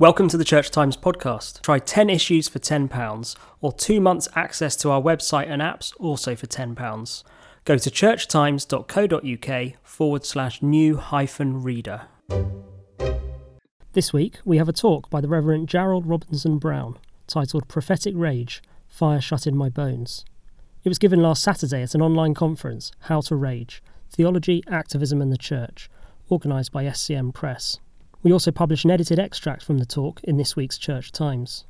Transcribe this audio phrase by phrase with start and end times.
[0.00, 1.60] Welcome to the Church Times podcast.
[1.60, 6.34] Try 10 issues for £10 or two months access to our website and apps also
[6.34, 7.22] for £10.
[7.66, 12.06] Go to churchtimes.co.uk forward slash new hyphen reader.
[13.92, 16.96] This week we have a talk by the Reverend Jarel Robinson Brown
[17.26, 20.24] titled Prophetic Rage Fire Shut in My Bones.
[20.82, 25.30] It was given last Saturday at an online conference, How to Rage Theology, Activism and
[25.30, 25.90] the Church,
[26.30, 27.80] organised by SCM Press.
[28.22, 31.64] We also publish an edited extract from the talk in this week's Church Times.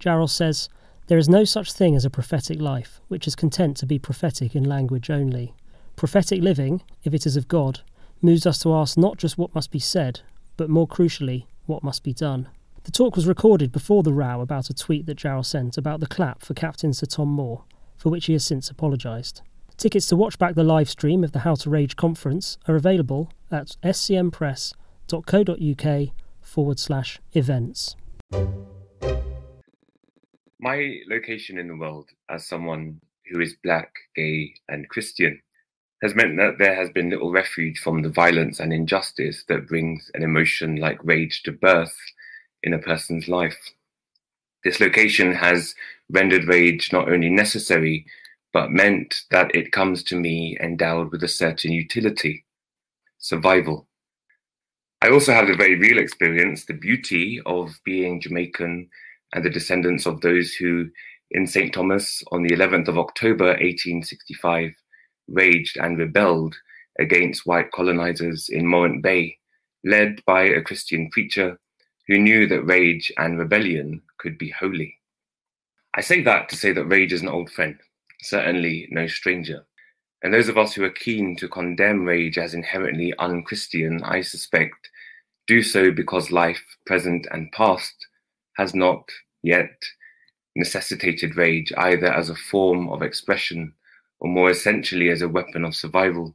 [0.00, 0.68] Jarel says,
[1.06, 4.56] There is no such thing as a prophetic life, which is content to be prophetic
[4.56, 5.54] in language only.
[5.94, 7.80] Prophetic living, if it is of God,
[8.20, 10.20] moves us to ask not just what must be said,
[10.56, 12.48] but more crucially, what must be done.
[12.82, 16.08] The talk was recorded before the row about a tweet that Jarel sent about the
[16.08, 17.62] clap for Captain Sir Tom Moore,
[17.96, 19.42] for which he has since apologised.
[19.76, 23.30] Tickets to watch back the live stream of the How to Rage conference are available
[23.52, 26.08] at scmpress.com www.uk
[26.40, 27.96] forward slash events.
[30.60, 35.40] My location in the world as someone who is black, gay, and Christian
[36.02, 40.10] has meant that there has been little refuge from the violence and injustice that brings
[40.14, 41.96] an emotion like rage to birth
[42.62, 43.70] in a person's life.
[44.64, 45.74] This location has
[46.10, 48.04] rendered rage not only necessary,
[48.52, 52.44] but meant that it comes to me endowed with a certain utility,
[53.18, 53.88] survival.
[55.02, 58.88] I also have the very real experience, the beauty of being Jamaican
[59.34, 60.90] and the descendants of those who,
[61.32, 61.74] in St.
[61.74, 64.72] Thomas on the 11th of October 1865,
[65.26, 66.54] raged and rebelled
[67.00, 69.38] against white colonizers in Morant Bay,
[69.84, 71.58] led by a Christian preacher
[72.06, 74.98] who knew that rage and rebellion could be holy.
[75.94, 77.76] I say that to say that rage is an old friend,
[78.20, 79.66] certainly no stranger.
[80.22, 84.90] And those of us who are keen to condemn rage as inherently unchristian, I suspect,
[85.46, 87.94] do so because life, present and past,
[88.56, 89.08] has not
[89.42, 89.70] yet
[90.54, 93.72] necessitated rage either as a form of expression
[94.20, 96.34] or more essentially as a weapon of survival.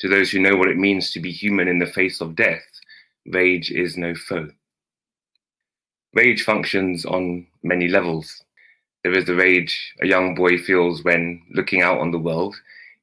[0.00, 2.62] To those who know what it means to be human in the face of death,
[3.26, 4.48] rage is no foe.
[6.14, 8.42] Rage functions on many levels.
[9.02, 12.54] There is the rage a young boy feels when looking out on the world.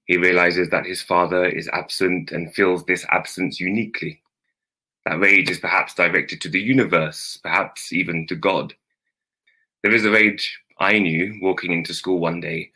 [0.06, 4.22] He realizes that his father is absent and feels this absence uniquely.
[5.06, 8.74] That rage is perhaps directed to the universe, perhaps even to God.
[9.84, 12.72] There is a rage I knew walking into school one day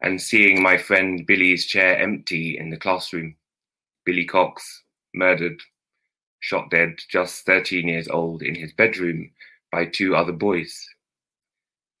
[0.00, 3.34] and seeing my friend Billy's chair empty in the classroom.
[4.04, 4.82] Billy Cox,
[5.14, 5.60] murdered,
[6.40, 9.30] shot dead, just 13 years old, in his bedroom
[9.72, 10.86] by two other boys.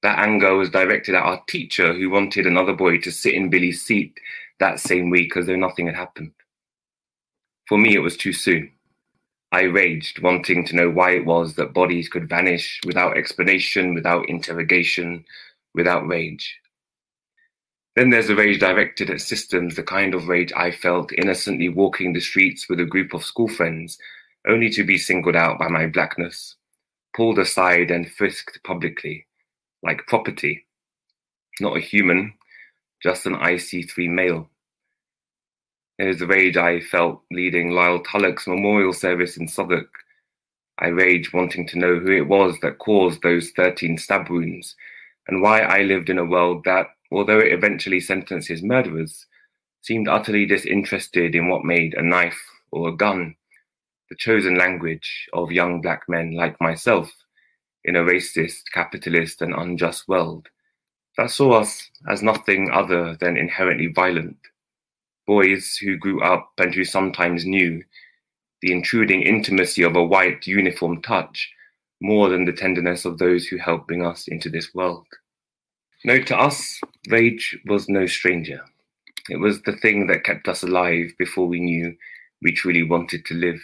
[0.02, 3.82] That anger was directed at our teacher, who wanted another boy to sit in Billy's
[3.82, 4.20] seat
[4.60, 6.32] that same week as though nothing had happened.
[7.66, 8.70] For me, it was too soon.
[9.54, 14.28] I raged, wanting to know why it was that bodies could vanish without explanation, without
[14.28, 15.24] interrogation,
[15.76, 16.58] without rage.
[17.94, 22.12] Then there's the rage directed at systems, the kind of rage I felt innocently walking
[22.12, 23.96] the streets with a group of school friends,
[24.44, 26.56] only to be singled out by my blackness,
[27.14, 29.24] pulled aside and frisked publicly,
[29.84, 30.66] like property.
[31.60, 32.34] Not a human,
[33.00, 34.50] just an IC3 male.
[35.98, 39.92] It was the rage I felt leading Lyle Tulloch's memorial service in Southwark.
[40.78, 44.74] I raged wanting to know who it was that caused those 13 stab wounds
[45.28, 49.26] and why I lived in a world that, although it eventually sentenced his murderers,
[49.82, 53.36] seemed utterly disinterested in what made a knife or a gun
[54.10, 57.10] the chosen language of young black men like myself
[57.84, 60.48] in a racist, capitalist, and unjust world
[61.16, 64.36] that saw us as nothing other than inherently violent
[65.26, 67.82] boys who grew up and who sometimes knew
[68.62, 71.52] the intruding intimacy of a white uniform touch
[72.00, 75.06] more than the tenderness of those who helped bring us into this world.
[76.04, 78.62] No, to us, rage was no stranger.
[79.30, 81.96] It was the thing that kept us alive before we knew
[82.42, 83.60] we truly wanted to live.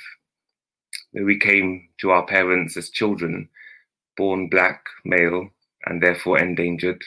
[1.13, 3.49] We came to our parents as children,
[4.17, 5.51] born black, male,
[5.85, 7.05] and therefore endangered,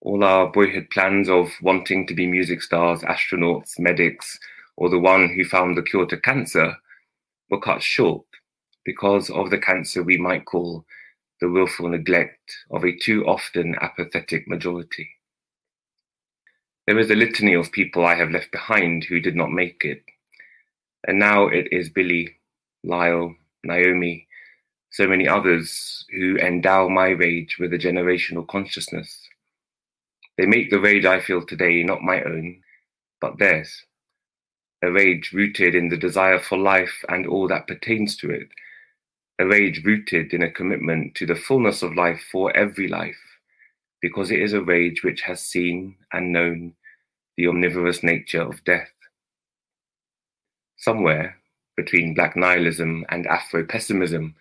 [0.00, 4.38] all our boyhood plans of wanting to be music stars, astronauts, medics,
[4.76, 6.76] or the one who found the cure to cancer
[7.50, 8.24] were cut short
[8.84, 10.84] because of the cancer we might call
[11.40, 15.08] the willful neglect of a too often apathetic majority.
[16.86, 20.04] There is a litany of people I have left behind who did not make it.
[21.06, 22.36] And now it is Billy,
[22.84, 23.34] Lyle,
[23.64, 24.28] Naomi,
[24.90, 29.25] so many others who endow my rage with a generational consciousness
[30.38, 32.62] they make the rage I feel today not my own,
[33.20, 33.84] but theirs.
[34.82, 38.48] A rage rooted in the desire for life and all that pertains to it,
[39.38, 43.20] a rage rooted in a commitment to the fullness of life for every life,
[44.00, 46.74] because it is a rage which has seen and known
[47.36, 48.90] the omnivorous nature of death.
[50.76, 51.36] Somewhere
[51.76, 54.34] between black nihilism and Afro pessimism,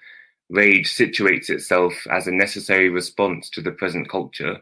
[0.49, 4.61] rage situates itself as a necessary response to the present culture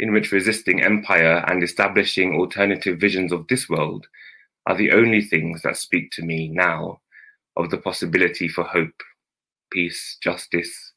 [0.00, 4.06] in which resisting empire and establishing alternative visions of this world
[4.66, 7.00] are the only things that speak to me now
[7.56, 9.02] of the possibility for hope,
[9.70, 10.92] peace, justice,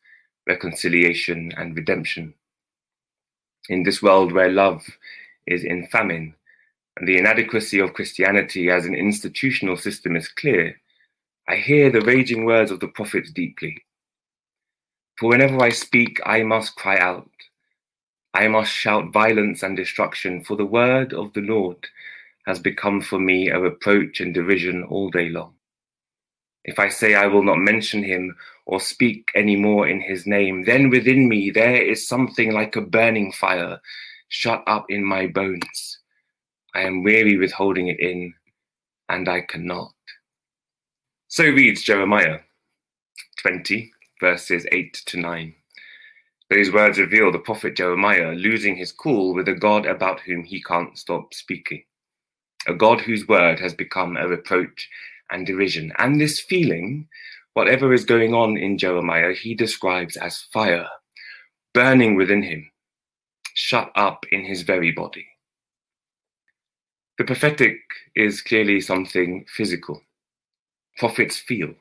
[0.48, 2.34] reconciliation, and redemption.
[3.70, 4.86] In this world where love
[5.48, 6.36] is in famine
[6.98, 10.76] and the inadequacy of Christianity as an institutional system is clear,
[11.48, 13.84] I hear the raging words of the prophets deeply.
[15.18, 17.30] For whenever I speak, I must cry out.
[18.34, 21.88] I must shout violence and destruction, for the word of the Lord
[22.46, 25.54] has become for me a reproach and derision all day long.
[26.64, 28.36] If I say I will not mention him
[28.66, 32.82] or speak any more in his name, then within me there is something like a
[32.82, 33.82] burning fire
[34.30, 36.00] shut up in my bones.
[36.74, 38.34] I am weary with holding it in,
[39.10, 39.92] and I cannot.
[41.28, 42.40] So reads Jeremiah
[43.42, 43.92] 20,
[44.22, 45.56] verses 8 to 9.
[46.52, 50.62] Those words reveal the prophet Jeremiah losing his cool with a God about whom he
[50.62, 51.86] can't stop speaking,
[52.68, 54.90] a God whose word has become a reproach
[55.32, 55.94] and derision.
[55.98, 57.08] And this feeling,
[57.54, 60.90] whatever is going on in Jeremiah, he describes as fire
[61.74, 62.70] burning within him,
[63.54, 65.26] shut up in his very body.
[67.18, 67.78] The prophetic
[68.14, 70.02] is clearly something physical.
[70.98, 71.74] Prophets feel.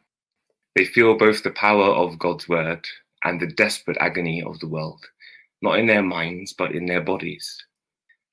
[0.76, 2.86] They feel both the power of God's word
[3.24, 5.04] and the desperate agony of the world,
[5.62, 7.64] not in their minds, but in their bodies.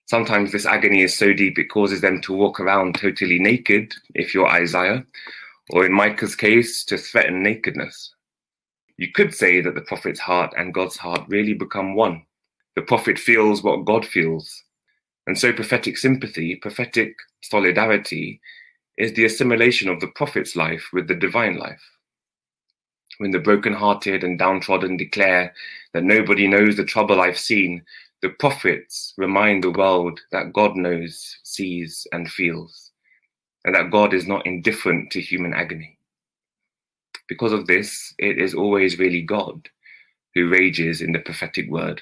[0.06, 4.34] Sometimes this agony is so deep it causes them to walk around totally naked, if
[4.34, 5.06] you're Isaiah,
[5.72, 8.14] or in Micah's case, to threaten nakedness.
[8.96, 12.26] You could say that the prophet's heart and God's heart really become one.
[12.76, 14.64] The prophet feels what God feels.
[15.28, 17.14] And so prophetic sympathy, prophetic
[17.44, 18.40] solidarity,
[18.98, 21.82] is the assimilation of the prophet's life with the divine life.
[23.20, 25.54] When the broken-hearted and downtrodden declare
[25.94, 27.84] that nobody knows the trouble I've seen,
[28.22, 32.92] the prophets remind the world that God knows, sees, and feels,
[33.66, 35.98] and that God is not indifferent to human agony.
[37.28, 39.68] Because of this, it is always really God
[40.36, 42.02] who rages in the prophetic word.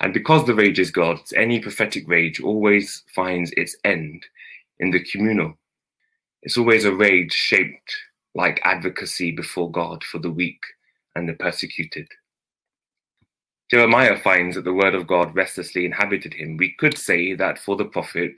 [0.00, 4.26] And because the rage is God's, any prophetic rage always finds its end
[4.80, 5.56] in the communal.
[6.42, 7.94] It's always a rage shaped
[8.34, 10.62] like advocacy before God for the weak
[11.14, 12.08] and the persecuted.
[13.70, 16.56] Jeremiah finds that the word of God restlessly inhabited him.
[16.56, 18.32] We could say that for the prophet,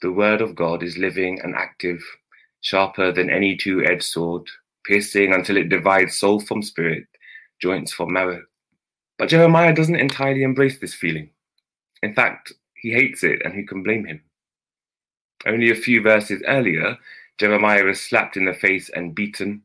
[0.00, 2.00] the word of God is living and active,
[2.60, 4.42] sharper than any two edged sword,
[4.86, 7.04] piercing until it divides soul from spirit,
[7.60, 8.42] joints from marrow.
[9.18, 11.30] But Jeremiah doesn't entirely embrace this feeling.
[12.02, 14.22] In fact, he hates it, and who can blame him?
[15.46, 16.96] Only a few verses earlier,
[17.40, 19.62] Jeremiah is slapped in the face and beaten.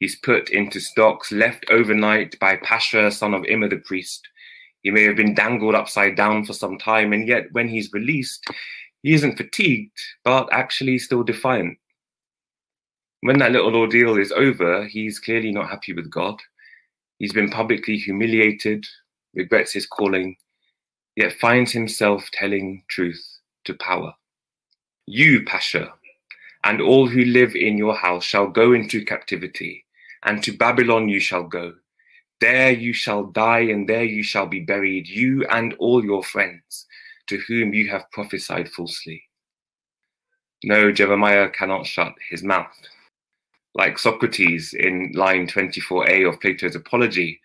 [0.00, 4.26] He's put into stocks, left overnight by Pashur, son of Immer the priest.
[4.82, 8.44] He may have been dangled upside down for some time, and yet when he's released,
[9.04, 11.78] he isn't fatigued, but actually still defiant.
[13.20, 16.40] When that little ordeal is over, he's clearly not happy with God.
[17.20, 18.84] He's been publicly humiliated,
[19.32, 20.34] regrets his calling,
[21.14, 23.24] yet finds himself telling truth
[23.66, 24.12] to power.
[25.06, 25.92] You, Pashur,
[26.64, 29.84] and all who live in your house shall go into captivity,
[30.24, 31.74] and to Babylon you shall go.
[32.40, 36.86] There you shall die, and there you shall be buried, you and all your friends,
[37.28, 39.22] to whom you have prophesied falsely.
[40.64, 42.76] No, Jeremiah cannot shut his mouth.
[43.74, 47.40] Like Socrates in line 24a of Plato's Apology,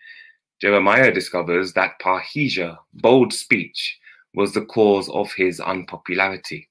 [0.60, 3.98] Jeremiah discovers that parrhesia, bold speech,
[4.34, 6.67] was the cause of his unpopularity.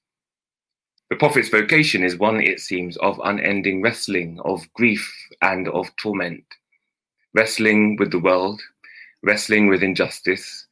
[1.10, 5.10] The prophet's vocation is one, it seems, of unending wrestling, of grief,
[5.40, 6.44] and of torment
[7.34, 8.60] wrestling with the world,
[9.22, 10.66] wrestling with injustice,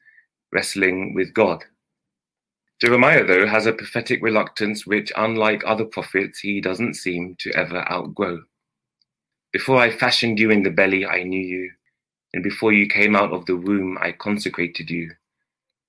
[0.53, 1.65] wrestling with God.
[2.81, 7.91] Jeremiah, though, has a prophetic reluctance which, unlike other prophets, he doesn't seem to ever
[7.91, 8.43] outgrow.
[9.53, 11.71] Before I fashioned you in the belly, I knew you,
[12.35, 15.11] and before you came out of the womb, I consecrated you.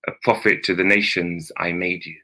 [0.07, 2.15] A prophet to the nations, I made you.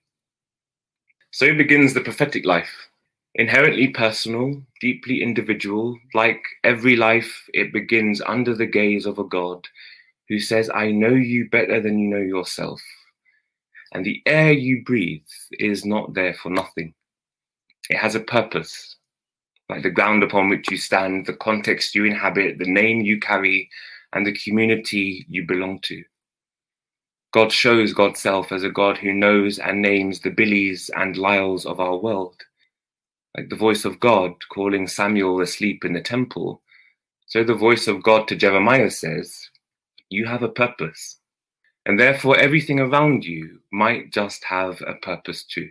[1.34, 2.90] So begins the prophetic life,
[3.36, 9.68] Inherently personal, deeply individual, like every life, it begins under the gaze of a God
[10.30, 12.80] who says, I know you better than you know yourself.
[13.94, 16.94] And the air you breathe is not there for nothing.
[17.90, 18.98] It has a purpose,
[19.70, 23.68] like the ground upon which you stand, the context you inhabit, the name you carry,
[24.14, 26.04] and the community you belong to.
[27.34, 31.66] God shows God's self as a God who knows and names the Billies and Lyles
[31.66, 32.36] of our world.
[33.36, 36.62] Like the voice of God calling Samuel asleep in the temple,
[37.26, 39.50] so the voice of God to Jeremiah says,
[40.12, 41.18] You have a purpose.
[41.88, 45.70] And therefore, everything around you might just have a purpose too.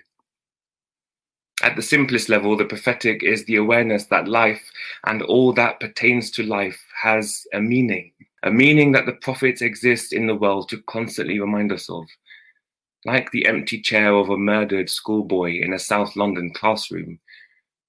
[1.62, 4.62] At the simplest level, the prophetic is the awareness that life
[5.06, 8.10] and all that pertains to life has a meaning,
[8.42, 12.06] a meaning that the prophets exist in the world to constantly remind us of.
[13.04, 17.18] Like the empty chair of a murdered schoolboy in a South London classroom,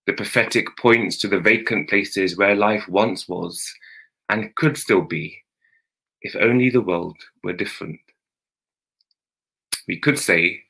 [0.06, 3.74] the prophetic points to the vacant places where life once was
[4.30, 5.38] and could still be,
[6.22, 8.00] if only the world were different.
[9.88, 10.62] We could say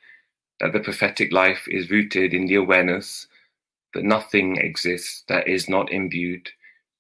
[0.59, 3.27] that the prophetic life is rooted in the awareness
[3.93, 6.49] that nothing exists that is not imbued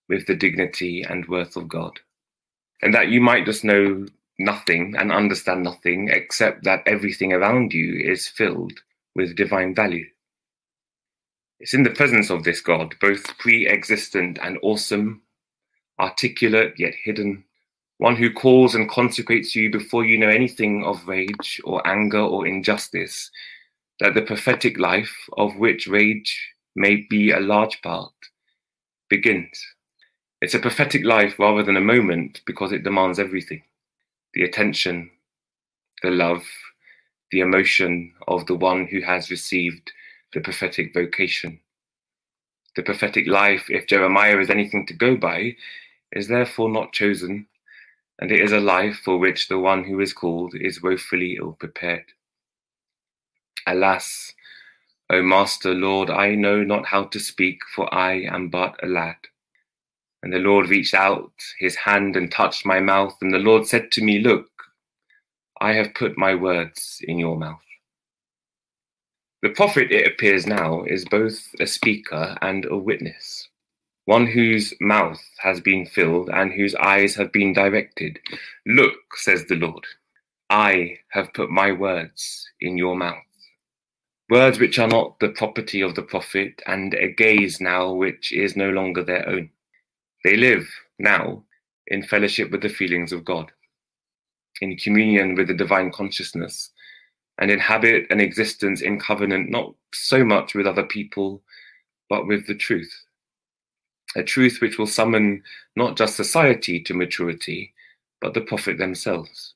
[0.09, 1.99] with the dignity and worth of God.
[2.83, 4.05] And that you might just know
[4.37, 8.73] nothing and understand nothing except that everything around you is filled
[9.15, 10.05] with divine value.
[11.61, 15.21] It's in the presence of this God, both pre existent and awesome,
[15.97, 17.45] articulate yet hidden,
[17.99, 22.45] one who calls and consecrates you before you know anything of rage or anger or
[22.45, 23.31] injustice,
[24.01, 28.11] that the prophetic life, of which rage may be a large part,
[29.09, 29.72] begins.
[30.43, 33.63] It's a prophetic life rather than a moment because it demands everything
[34.33, 35.09] the attention,
[36.01, 36.43] the love,
[37.31, 39.93] the emotion of the one who has received
[40.33, 41.61] the prophetic vocation.
[42.75, 45.55] The prophetic life, if Jeremiah is anything to go by,
[46.11, 47.47] is therefore not chosen,
[48.19, 51.53] and it is a life for which the one who is called is woefully ill
[51.53, 52.07] prepared.
[53.65, 54.33] Alas,
[55.09, 59.15] O Master, Lord, I know not how to speak, for I am but a lad.
[60.23, 63.91] And the Lord reached out his hand and touched my mouth, and the Lord said
[63.91, 64.49] to me, Look,
[65.61, 67.59] I have put my words in your mouth.
[69.43, 73.49] The prophet, it appears now, is both a speaker and a witness,
[74.05, 78.17] one whose mouth has been filled and whose eyes have been directed.
[78.65, 79.85] Look, says the Lord,
[80.49, 83.23] I have put my words in your mouth
[84.33, 88.55] words which are not the property of the prophet, and a gaze now which is
[88.55, 89.49] no longer their own.
[90.23, 90.67] They live
[90.99, 91.43] now
[91.87, 93.51] in fellowship with the feelings of God,
[94.61, 96.71] in communion with the divine consciousness,
[97.39, 101.41] and inhabit an existence in covenant not so much with other people,
[102.09, 102.93] but with the truth.
[104.15, 105.43] A truth which will summon
[105.75, 107.73] not just society to maturity,
[108.21, 109.55] but the prophet themselves.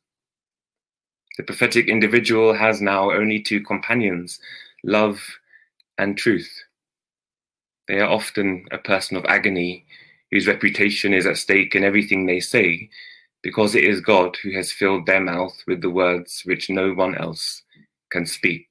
[1.38, 4.40] The prophetic individual has now only two companions
[4.84, 5.22] love
[6.00, 6.50] and truth.
[7.88, 9.86] They are often a person of agony
[10.32, 12.90] whose reputation is at stake in everything they say,
[13.44, 17.16] because it is God who has filled their mouth with the words which no one
[17.16, 17.64] else
[18.12, 18.68] can speak.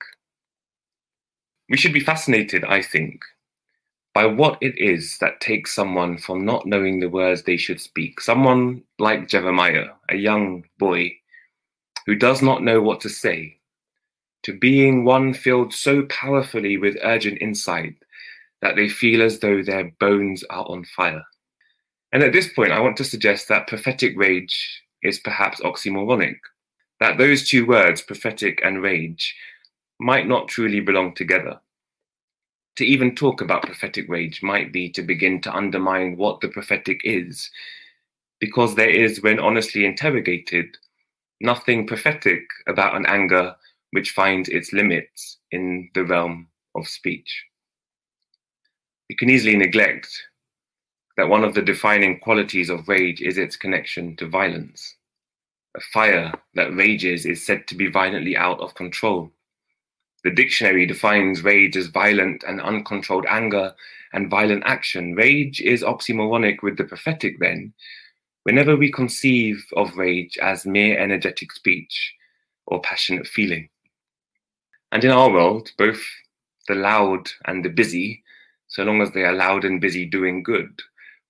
[1.68, 3.22] We should be fascinated, I think,
[4.14, 8.20] by what it is that takes someone from not knowing the words they should speak,
[8.20, 11.12] someone like Jeremiah, a young boy
[12.06, 13.58] who does not know what to say,
[14.44, 17.96] to being one filled so powerfully with urgent insight
[18.62, 21.24] that they feel as though their bones are on fire.
[22.16, 26.38] And at this point, I want to suggest that prophetic rage is perhaps oxymoronic,
[26.98, 29.36] that those two words, prophetic and rage,
[30.00, 31.60] might not truly belong together.
[32.76, 37.02] To even talk about prophetic rage might be to begin to undermine what the prophetic
[37.04, 37.50] is,
[38.40, 40.74] because there is, when honestly interrogated,
[41.42, 43.54] nothing prophetic about an anger
[43.90, 47.44] which finds its limits in the realm of speech.
[49.10, 50.08] You can easily neglect
[51.16, 54.96] that one of the defining qualities of rage is its connection to violence.
[55.76, 59.30] A fire that rages is said to be violently out of control.
[60.24, 63.74] The dictionary defines rage as violent and uncontrolled anger
[64.12, 65.14] and violent action.
[65.14, 67.72] Rage is oxymoronic with the prophetic, then,
[68.42, 72.14] whenever we conceive of rage as mere energetic speech
[72.66, 73.68] or passionate feeling.
[74.92, 76.02] And in our world, both
[76.68, 78.22] the loud and the busy,
[78.68, 80.80] so long as they are loud and busy doing good,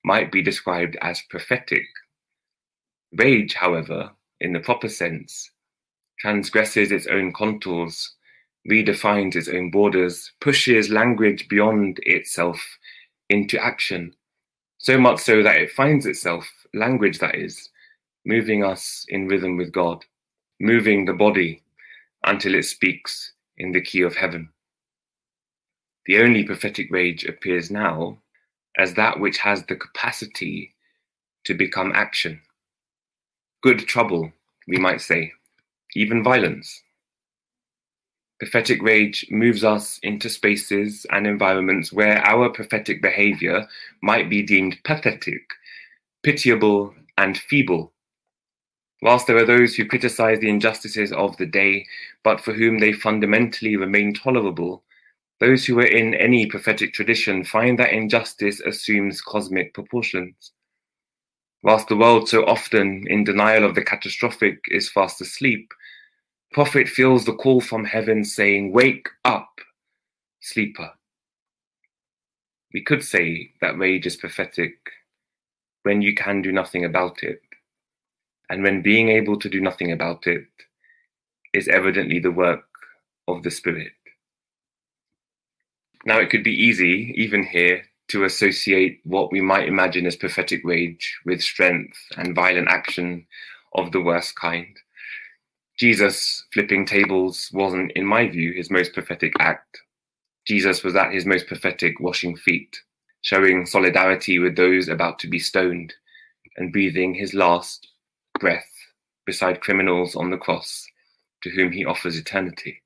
[0.07, 1.85] might be described as prophetic.
[3.17, 5.51] Rage, however, in the proper sense,
[6.21, 8.15] transgresses its own contours,
[8.71, 12.65] redefines its own borders, pushes language beyond itself
[13.31, 14.15] into action,
[14.79, 17.69] so much so that it finds itself language that is,
[18.25, 20.05] moving us in rhythm with God,
[20.61, 21.65] moving the body
[22.25, 24.51] until it speaks in the key of heaven.
[26.07, 28.19] The only prophetic rage appears now
[28.79, 30.75] as that which has the capacity
[31.45, 32.41] to become action.
[33.63, 34.33] Good trouble,
[34.69, 35.33] we might say,
[35.95, 36.83] even violence.
[38.39, 43.67] Prophetic rage moves us into spaces and environments where our prophetic behavior
[44.03, 45.43] might be deemed pathetic,
[46.23, 47.93] pitiable, and feeble.
[49.01, 51.87] Whilst there are those who criticize the injustices of the day,
[52.25, 54.83] but for whom they fundamentally remain tolerable,
[55.39, 60.53] those who are in any prophetic tradition find that injustice assumes cosmic proportions.
[61.63, 65.73] Whilst the world so often, in denial of the catastrophic, is fast asleep,
[66.53, 69.51] prophet feels the call from heaven saying, Wake up,
[70.41, 70.91] sleeper.
[72.73, 74.75] We could say that rage is prophetic
[75.83, 77.41] when you can do nothing about it,
[78.49, 80.47] and when being able to do nothing about it
[81.53, 82.65] is evidently the work
[83.29, 83.93] of the Spirit.
[86.07, 90.61] Now, it could be easy, even here, to associate what we might imagine as prophetic
[90.65, 93.27] rage with strength and violent action
[93.75, 94.69] of the worst kind.
[95.77, 99.81] Jesus flipping tables wasn't, in my view, his most prophetic act.
[100.47, 102.79] Jesus was at his most prophetic washing feet,
[103.23, 105.93] showing solidarity with those about to be stoned
[106.57, 107.89] and breathing his last
[108.39, 108.71] breath
[109.27, 110.87] beside criminals on the cross
[111.43, 112.81] to whom he offers eternity.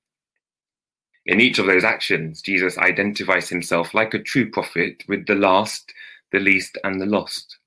[1.26, 5.92] In each of those actions, Jesus identifies himself like a true prophet with the last,
[6.32, 7.58] the least, and the lost,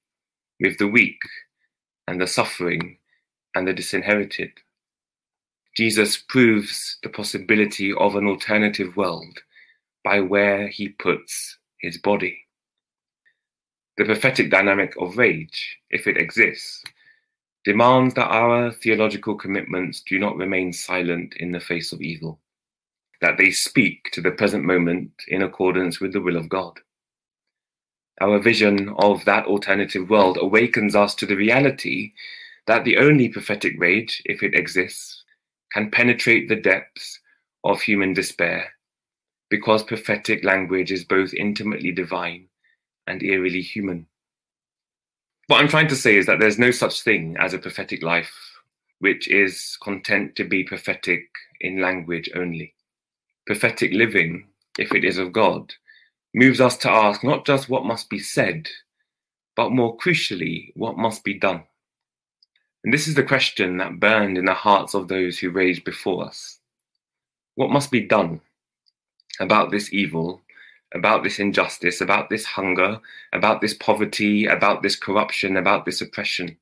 [0.59, 1.19] with the weak
[2.07, 2.97] and the suffering
[3.55, 4.51] and the disinherited.
[5.75, 9.39] Jesus proves the possibility of an alternative world
[10.03, 12.39] by where he puts his body.
[13.97, 16.83] The prophetic dynamic of rage, if it exists,
[17.63, 22.39] demands that our theological commitments do not remain silent in the face of evil,
[23.23, 26.77] that they speak to the present moment in accordance with the will of God.
[28.19, 32.11] Our vision of that alternative world awakens us to the reality
[32.67, 35.23] that the only prophetic rage, if it exists,
[35.71, 37.19] can penetrate the depths
[37.63, 38.73] of human despair
[39.49, 42.49] because prophetic language is both intimately divine
[43.07, 44.05] and eerily human.
[45.47, 48.33] What I'm trying to say is that there's no such thing as a prophetic life
[48.99, 51.23] which is content to be prophetic
[51.61, 52.73] in language only.
[53.45, 54.47] Prophetic living,
[54.79, 55.73] if it is of God,
[56.33, 58.69] moves us to ask not just what must be said,
[59.55, 61.63] but more crucially, what must be done.
[62.83, 66.25] And this is the question that burned in the hearts of those who raged before
[66.25, 66.59] us.
[67.55, 68.41] What must be done
[69.39, 70.41] about this evil,
[70.93, 72.99] about this injustice, about this hunger,
[73.31, 76.57] about this poverty, about this corruption, about this oppression?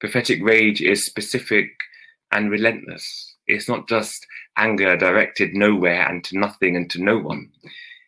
[0.00, 1.70] Prophetic rage is specific
[2.32, 3.33] and relentless.
[3.46, 4.26] It's not just
[4.56, 7.50] anger directed nowhere and to nothing and to no one.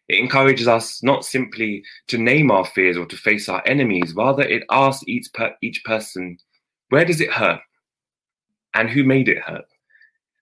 [0.08, 4.42] It encourages us not simply to name our fears or to face our enemies, rather,
[4.42, 6.38] it asks each, per- each person
[6.88, 7.60] where does it hurt?
[8.74, 9.64] And who made it hurt?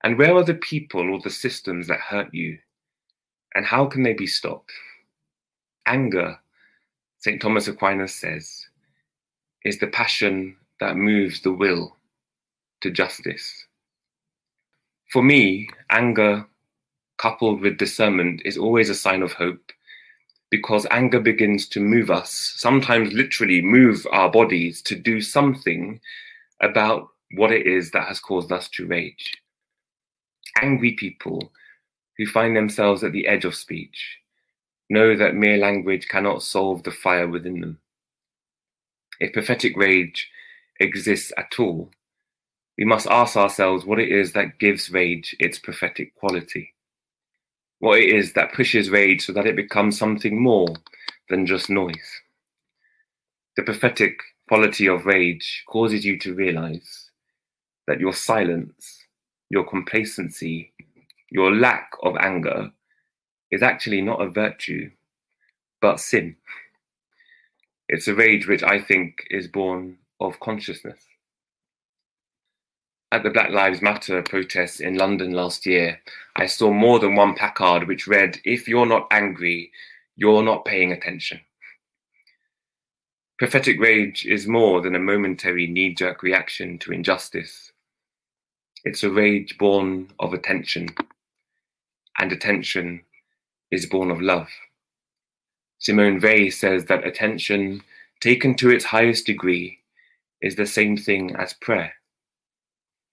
[0.02, 2.58] And where are the people or the systems that hurt you?
[3.54, 4.72] And how can they be stopped?
[5.86, 6.38] Anger,
[7.18, 7.40] St.
[7.40, 8.66] Thomas Aquinas says,
[9.64, 11.96] is the passion that moves the will
[12.82, 13.66] to justice.
[15.14, 16.44] For me, anger
[17.18, 19.70] coupled with discernment is always a sign of hope
[20.50, 26.00] because anger begins to move us, sometimes literally move our bodies to do something
[26.60, 29.40] about what it is that has caused us to rage.
[30.60, 31.52] Angry people
[32.18, 34.18] who find themselves at the edge of speech
[34.90, 37.78] know that mere language cannot solve the fire within them.
[39.20, 40.28] If prophetic rage
[40.80, 41.92] exists at all,
[42.76, 46.74] we must ask ourselves what it is that gives rage its prophetic quality.
[47.78, 50.68] What it is that pushes rage so that it becomes something more
[51.28, 52.20] than just noise.
[53.56, 57.10] The prophetic quality of rage causes you to realize
[57.86, 59.04] that your silence,
[59.50, 60.72] your complacency,
[61.30, 62.70] your lack of anger
[63.50, 64.90] is actually not a virtue,
[65.80, 66.36] but sin.
[67.88, 71.00] It's a rage which I think is born of consciousness.
[73.14, 76.00] At the Black Lives Matter protests in London last year,
[76.34, 79.70] I saw more than one placard which read, If you're not angry,
[80.16, 81.40] you're not paying attention.
[83.38, 87.70] Prophetic rage is more than a momentary knee jerk reaction to injustice.
[88.82, 90.88] It's a rage born of attention,
[92.18, 93.04] and attention
[93.70, 94.48] is born of love.
[95.78, 97.84] Simone Weil says that attention,
[98.18, 99.78] taken to its highest degree,
[100.42, 101.92] is the same thing as prayer.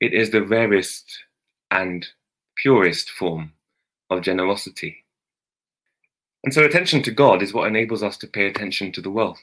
[0.02, 1.20] It is the rarest
[1.70, 2.08] and
[2.58, 3.54] purest form
[4.10, 5.06] of generosity.
[6.44, 9.38] And so attention to God is what enables us to pay attention to the world.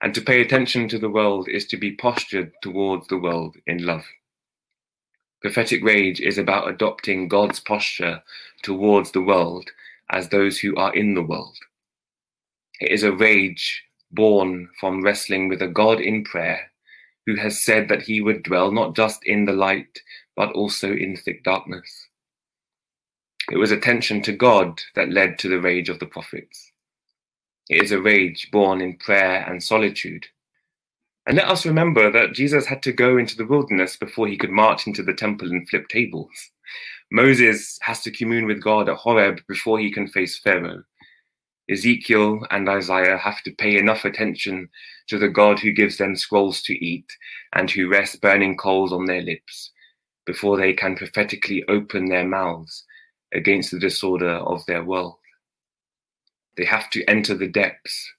[0.00, 3.84] And to pay attention to the world is to be postured towards the world in
[3.84, 4.04] love.
[5.42, 8.22] Prophetic rage is about adopting God's posture
[8.62, 9.70] towards the world
[10.08, 11.58] as those who are in the world.
[12.78, 16.70] It is a rage born from wrestling with a God in prayer
[17.26, 20.00] who has said that he would dwell not just in the light,
[20.36, 22.08] but also in thick darkness.
[23.50, 26.72] It was attention to God that led to the rage of the prophets.
[27.68, 30.26] It is a rage born in prayer and solitude.
[31.26, 34.50] And let us remember that Jesus had to go into the wilderness before he could
[34.50, 36.50] march into the temple and flip tables.
[37.10, 40.82] Moses has to commune with God at Horeb before he can face Pharaoh.
[41.70, 44.68] Ezekiel and Isaiah have to pay enough attention
[45.08, 47.06] to the God who gives them scrolls to eat
[47.54, 49.72] and who rests burning coals on their lips
[50.26, 52.84] before they can prophetically open their mouths
[53.32, 55.18] against the disorder of their world.
[56.56, 58.12] They have to enter the depths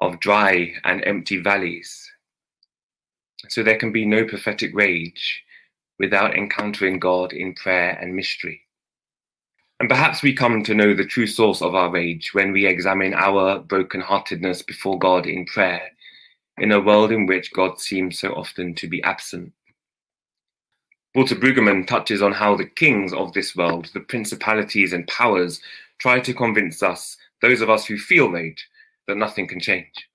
[0.00, 2.10] of dry and empty valleys.
[3.48, 5.42] So there can be no prophetic rage
[5.98, 8.63] without encountering God in prayer and mystery.
[9.84, 13.12] And perhaps we come to know the true source of our rage when we examine
[13.12, 15.90] our brokenheartedness before God in prayer,
[16.56, 19.52] in a world in which God seems so often to be absent.
[21.14, 25.60] Walter Brueggemann touches on how the kings of this world, the principalities and powers,
[25.98, 28.66] try to convince us, those of us who feel rage,
[29.06, 30.08] that nothing can change.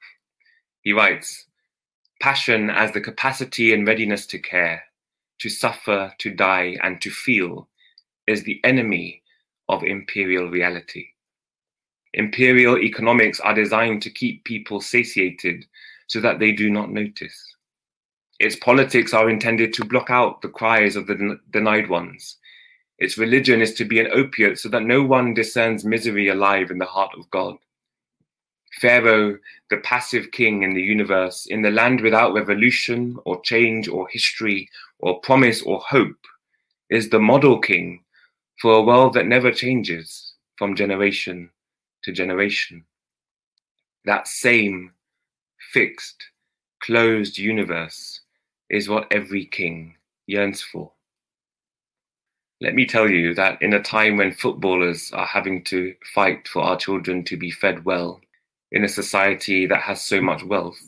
[0.81, 1.45] He writes,
[2.19, 4.85] Passion as the capacity and readiness to care,
[5.37, 7.67] to suffer, to die, and to feel
[8.25, 9.21] is the enemy
[9.69, 11.05] of imperial reality.
[12.13, 15.63] Imperial economics are designed to keep people satiated
[16.07, 17.45] so that they do not notice.
[18.39, 22.37] Its politics are intended to block out the cries of the den- denied ones.
[22.97, 26.79] Its religion is to be an opiate so that no one discerns misery alive in
[26.79, 27.55] the heart of God.
[28.81, 29.37] Pharaoh,
[29.69, 34.69] the passive king in the universe, in the land without revolution or change or history
[34.99, 36.25] or promise or hope,
[36.89, 38.03] is the model king
[38.59, 41.49] for a world that never changes from generation
[42.03, 42.83] to generation.
[44.05, 44.93] That same
[45.71, 46.23] fixed,
[46.81, 48.21] closed universe
[48.69, 49.95] is what every king
[50.27, 50.91] yearns for.
[52.61, 56.61] Let me tell you that in a time when footballers are having to fight for
[56.61, 58.19] our children to be fed well,
[58.71, 60.79] in a society that has so much wealth,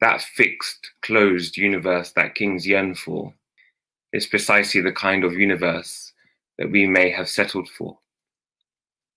[0.00, 3.34] that fixed, closed universe that kings yearn for
[4.12, 6.12] is precisely the kind of universe
[6.58, 7.98] that we may have settled for.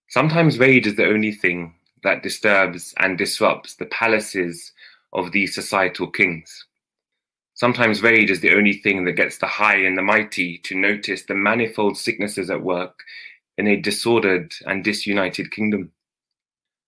[0.10, 4.72] Sometimes rage is the only thing that disturbs and disrupts the palaces
[5.14, 6.66] of these societal kings.
[7.54, 11.24] Sometimes rage is the only thing that gets the high and the mighty to notice
[11.24, 13.00] the manifold sicknesses at work
[13.58, 15.92] in a disordered and disunited kingdom.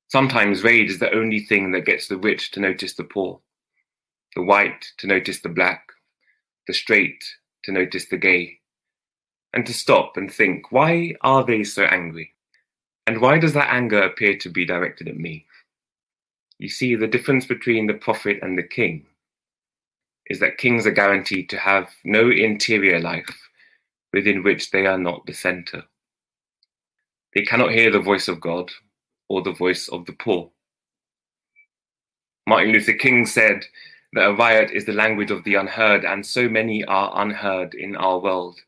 [0.09, 3.41] Sometimes rage is the only thing that gets the rich to notice the poor,
[4.35, 5.87] the white to notice the black,
[6.67, 7.23] the straight
[7.63, 8.58] to notice the gay,
[9.53, 12.33] and to stop and think, why are they so angry?
[13.07, 15.45] And why does that anger appear to be directed at me?
[16.59, 19.05] You see, the difference between the prophet and the king
[20.27, 23.49] is that kings are guaranteed to have no interior life
[24.13, 25.83] within which they are not the center.
[27.33, 28.71] They cannot hear the voice of God
[29.27, 30.51] or the voice of the poor.
[32.47, 33.65] Martin Luther King said
[34.13, 37.95] that a riot is the language of the unheard, and so many are unheard in
[37.95, 38.59] our world,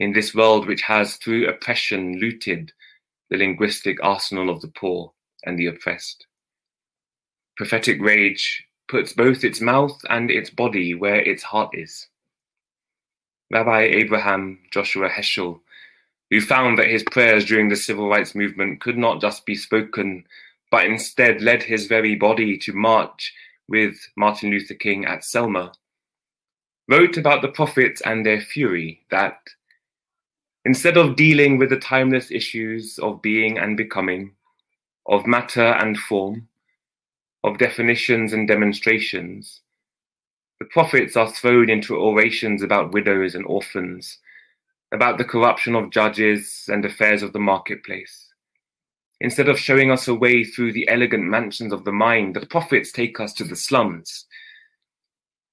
[0.00, 2.72] in this world which has, through oppression, looted
[3.30, 5.12] the linguistic arsenal of the poor
[5.44, 6.26] and the oppressed.
[7.56, 12.06] Prophetic rage puts both its mouth and its body where its heart is.
[13.50, 15.60] Rabbi Abraham Joshua Heschel,
[16.30, 20.24] who found that his prayers during the civil rights movement could not just be spoken,
[20.70, 23.32] but instead led his very body to march
[23.68, 25.72] with Martin Luther King at Selma,
[26.88, 29.38] wrote about the prophets and their fury that
[30.68, 34.30] instead of dealing with the timeless issues of being and becoming,
[35.06, 36.46] of matter and form,
[37.42, 39.62] of definitions and demonstrations,
[40.60, 44.18] the prophets are thrown into orations about widows and orphans,
[44.92, 48.28] about the corruption of judges and affairs of the marketplace.
[49.22, 52.92] Instead of showing us a way through the elegant mansions of the mind, the prophets
[52.92, 54.26] take us to the slums.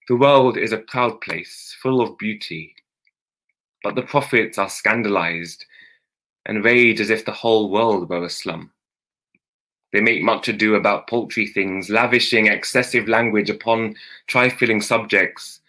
[0.10, 2.76] The world is a proud place, full of beauty,
[3.86, 5.64] but the prophets are scandalized
[6.48, 8.72] and rage as if the whole world were a slum.
[9.94, 13.96] They make much ado about paltry things, lavishing excessive language upon
[14.26, 15.60] trifling subjects.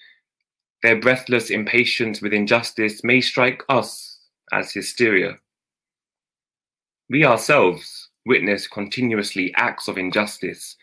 [0.83, 5.37] Their breathless impatience with injustice may strike us as hysteria.
[7.11, 10.77] We ourselves witness continuously acts of injustice,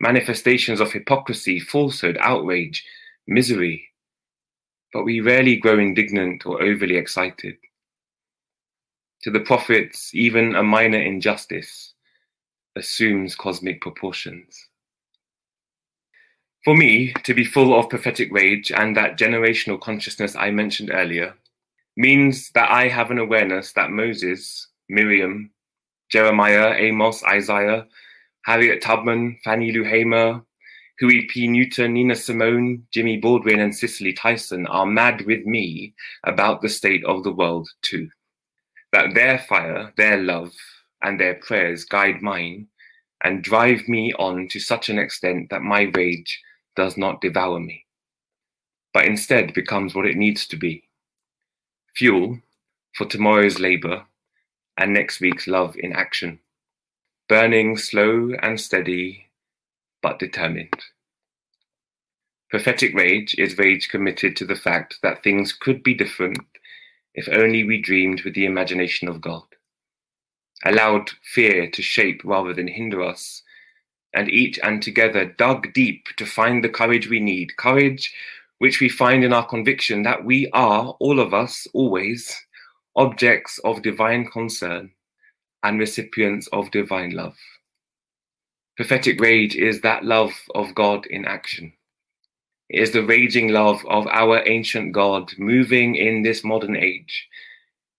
[0.00, 2.82] manifestations of hypocrisy, falsehood, outrage,
[3.26, 3.87] misery,
[4.92, 7.56] but we rarely grow indignant or overly excited.
[9.22, 11.94] To the prophets, even a minor injustice
[12.76, 14.68] assumes cosmic proportions.
[16.64, 21.34] For me, to be full of prophetic rage and that generational consciousness I mentioned earlier
[21.96, 25.50] means that I have an awareness that Moses, Miriam,
[26.10, 27.86] Jeremiah, Amos, Isaiah,
[28.44, 30.42] Harriet Tubman, Fannie Lou Hamer,
[31.00, 31.46] Huey P.
[31.46, 37.04] Newton, Nina Simone, Jimmy Baldwin, and Cicely Tyson are mad with me about the state
[37.04, 38.10] of the world too.
[38.92, 40.52] That their fire, their love,
[41.02, 42.66] and their prayers guide mine
[43.22, 46.42] and drive me on to such an extent that my rage
[46.74, 47.84] does not devour me,
[48.92, 50.84] but instead becomes what it needs to be
[51.94, 52.38] fuel
[52.94, 54.04] for tomorrow's labor
[54.76, 56.38] and next week's love in action,
[57.28, 59.27] burning slow and steady,
[60.02, 60.82] but determined.
[62.50, 66.38] Prophetic rage is rage committed to the fact that things could be different
[67.14, 69.44] if only we dreamed with the imagination of God,
[70.64, 73.42] allowed fear to shape rather than hinder us,
[74.14, 78.14] and each and together dug deep to find the courage we need, courage
[78.58, 82.34] which we find in our conviction that we are, all of us, always,
[82.96, 84.90] objects of divine concern
[85.62, 87.36] and recipients of divine love.
[88.78, 91.72] Prophetic rage is that love of God in action.
[92.68, 97.26] It is the raging love of our ancient God moving in this modern age.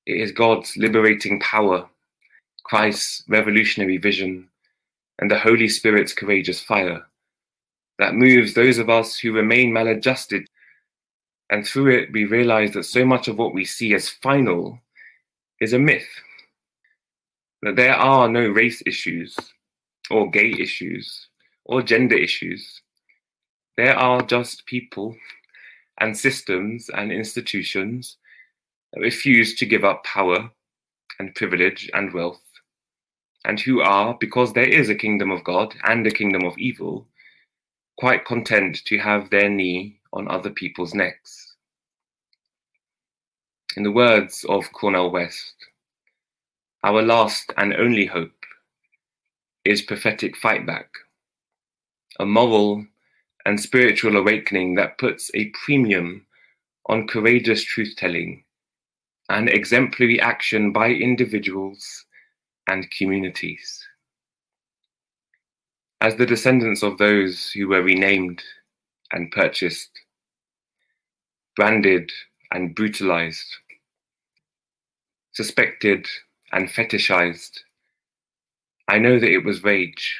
[0.05, 1.89] It is God's liberating power,
[2.63, 4.47] Christ's revolutionary vision,
[5.19, 7.05] and the Holy Spirit's courageous fire
[7.97, 10.47] that moves those of us who remain maladjusted.
[11.49, 14.79] And through it, we realize that so much of what we see as final
[15.59, 16.07] is a myth.
[17.63, 19.35] That there are no race issues,
[20.09, 21.27] or gay issues,
[21.65, 22.81] or gender issues.
[23.77, 25.15] There are just people
[25.99, 28.17] and systems and institutions
[28.93, 30.49] that refuse to give up power
[31.19, 32.41] and privilege and wealth
[33.45, 37.07] and who are, because there is a kingdom of God and a kingdom of evil,
[37.97, 41.55] quite content to have their knee on other people's necks.
[43.77, 45.53] In the words of Cornel West,
[46.83, 48.38] our last and only hope
[49.65, 50.89] is prophetic fight back,
[52.19, 52.85] a moral
[53.45, 56.25] and spiritual awakening that puts a premium
[56.87, 58.43] on courageous truth telling
[59.29, 62.05] and exemplary action by individuals
[62.67, 63.87] and communities.
[66.01, 68.41] As the descendants of those who were renamed
[69.11, 69.91] and purchased,
[71.55, 72.11] branded
[72.51, 73.57] and brutalized,
[75.33, 76.07] suspected
[76.51, 77.59] and fetishized,
[78.89, 80.19] I know that it was rage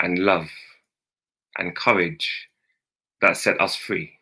[0.00, 0.50] and love
[1.56, 2.48] and courage
[3.20, 4.18] that set us free.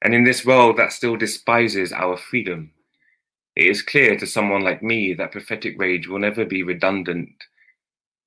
[0.00, 2.72] And in this world that still despises our freedom,
[3.56, 7.28] it is clear to someone like me that prophetic rage will never be redundant,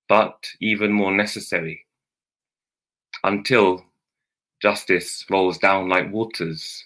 [0.08, 1.88] but even more necessary
[3.24, 3.84] until
[4.62, 6.86] justice rolls down like waters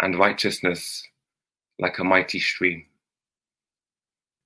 [0.00, 1.02] and righteousness
[1.80, 2.86] like a mighty stream.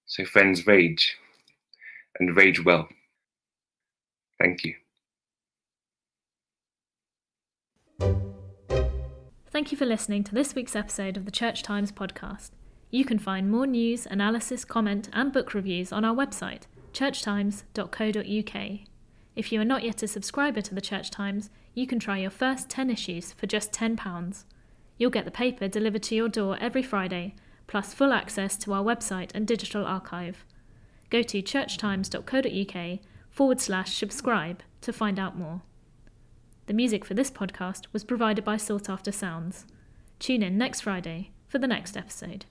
[0.06, 1.18] So, friends, rage
[2.18, 2.88] and rage well.
[4.38, 4.74] Thank you.
[9.50, 12.50] Thank you for listening to this week's episode of the Church Times podcast.
[12.90, 18.78] You can find more news, analysis, comment, and book reviews on our website, churchtimes.co.uk.
[19.36, 22.30] If you are not yet a subscriber to the Church Times, you can try your
[22.30, 24.44] first 10 issues for just £10.
[24.98, 27.34] You'll get the paper delivered to your door every Friday,
[27.66, 30.44] plus full access to our website and digital archive
[31.10, 35.62] go to churchtimes.co.uk forward slash subscribe to find out more.
[36.66, 39.66] The music for this podcast was provided by Sought After Sounds.
[40.18, 42.46] Tune in next Friday for the next episode.